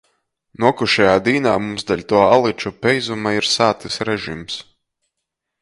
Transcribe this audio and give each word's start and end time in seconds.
Nuokušajā 0.63 1.11
dīnā 1.27 1.51
mums 1.65 1.85
deļ 1.91 2.01
tuo 2.13 2.23
aliču 2.39 2.73
peizuma 2.87 3.37
ir 3.41 3.51
sātys 3.53 4.05
režims. 4.11 4.61